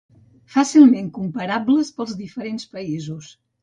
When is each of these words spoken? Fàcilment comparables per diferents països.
Fàcilment 0.53 1.13
comparables 1.19 1.95
per 2.01 2.11
diferents 2.17 2.69
països. 2.77 3.35